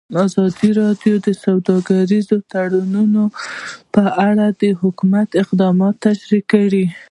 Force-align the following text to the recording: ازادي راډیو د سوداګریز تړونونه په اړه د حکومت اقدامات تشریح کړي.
ازادي 0.25 0.69
راډیو 0.81 1.15
د 1.25 1.27
سوداګریز 1.43 2.27
تړونونه 2.51 3.21
په 3.93 4.03
اړه 4.27 4.45
د 4.61 4.63
حکومت 4.81 5.29
اقدامات 5.43 5.95
تشریح 6.05 6.43
کړي. 6.53 6.85